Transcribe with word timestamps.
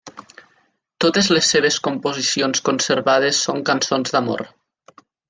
Totes 1.03 1.27
les 1.35 1.51
seves 1.55 1.77
composicions 1.87 2.63
conservades 2.71 3.43
són 3.49 3.61
cançons 3.71 4.17
d'amor. 4.17 4.43